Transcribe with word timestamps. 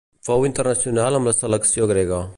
Fou 0.27 0.47
internacional 0.49 1.19
amb 1.19 1.31
la 1.31 1.37
selecció 1.43 1.93
grega. 1.95 2.23